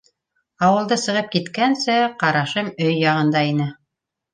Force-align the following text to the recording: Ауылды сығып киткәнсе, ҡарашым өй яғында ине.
Ауылды 0.67 0.97
сығып 1.01 1.29
киткәнсе, 1.37 2.01
ҡарашым 2.27 2.75
өй 2.91 3.01
яғында 3.07 3.49
ине. 3.55 3.75